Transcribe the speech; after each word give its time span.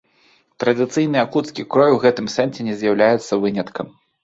Традыцыйны 0.63 1.17
якуцкі 1.25 1.67
крой 1.75 1.95
у 1.97 2.01
гэтым 2.07 2.31
сэнсе 2.39 2.67
не 2.71 2.75
з'яўляецца 2.83 3.43
выняткам. 3.47 3.97